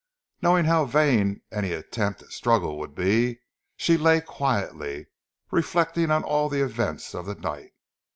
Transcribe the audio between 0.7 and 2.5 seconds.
vain any attempt at